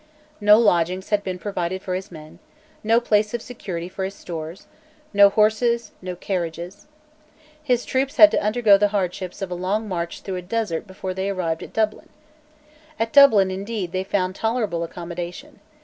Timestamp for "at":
11.61-11.73, 12.99-13.13